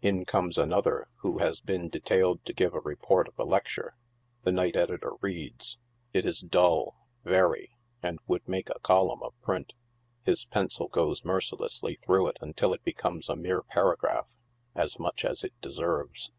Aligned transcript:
In 0.00 0.24
comes 0.24 0.58
another 0.58 1.08
who 1.22 1.38
has 1.38 1.58
been 1.60 1.88
detailed 1.88 2.44
to 2.44 2.52
give 2.52 2.72
a 2.72 2.78
report 2.78 3.26
of 3.26 3.36
a 3.36 3.42
lecture. 3.42 3.96
The 4.44 4.52
night 4.52 4.76
editor 4.76 5.14
reads; 5.20 5.76
it 6.12 6.24
is 6.24 6.38
dull, 6.38 7.04
very, 7.24 7.70
and 8.00 8.20
would 8.28 8.46
make 8.46 8.70
a 8.70 8.78
column 8.78 9.24
of 9.24 9.34
print. 9.42 9.72
His 10.22 10.44
pencil 10.44 10.86
goes 10.86 11.24
mercilessly 11.24 11.96
through 12.00 12.28
it 12.28 12.36
until 12.40 12.72
it 12.72 12.84
becomes 12.84 13.28
a 13.28 13.34
mere 13.34 13.62
paragraph— 13.62 14.28
as 14.86 15.00
much 15.00 15.24
as 15.24 15.42
it 15.42 15.60
deserves. 15.60 16.30